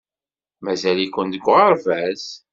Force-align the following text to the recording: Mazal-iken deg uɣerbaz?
Mazal-iken 0.63 1.27
deg 1.33 1.43
uɣerbaz? 1.51 2.23